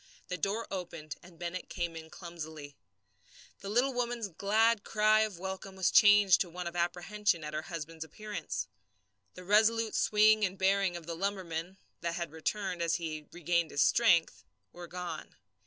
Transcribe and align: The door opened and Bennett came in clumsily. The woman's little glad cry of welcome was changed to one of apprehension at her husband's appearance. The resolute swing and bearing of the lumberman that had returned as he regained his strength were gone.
The 0.29 0.37
door 0.39 0.65
opened 0.71 1.13
and 1.21 1.37
Bennett 1.37 1.69
came 1.69 1.95
in 1.95 2.09
clumsily. 2.09 2.75
The 3.59 3.69
woman's 3.69 4.25
little 4.29 4.35
glad 4.35 4.83
cry 4.83 5.19
of 5.19 5.37
welcome 5.37 5.75
was 5.75 5.91
changed 5.91 6.41
to 6.41 6.49
one 6.49 6.65
of 6.65 6.75
apprehension 6.75 7.43
at 7.43 7.53
her 7.53 7.61
husband's 7.61 8.03
appearance. 8.03 8.67
The 9.35 9.43
resolute 9.43 9.93
swing 9.93 10.43
and 10.43 10.57
bearing 10.57 10.97
of 10.97 11.05
the 11.05 11.13
lumberman 11.15 11.77
that 11.99 12.15
had 12.15 12.31
returned 12.31 12.81
as 12.81 12.95
he 12.95 13.27
regained 13.31 13.69
his 13.69 13.83
strength 13.83 14.43
were 14.73 14.87
gone. 14.87 15.35